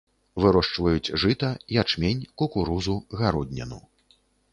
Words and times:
Вырошчваюць 0.43 1.13
жыта, 1.23 1.49
ячмень, 1.81 2.23
кукурузу, 2.43 2.95
гародніну. 3.21 3.79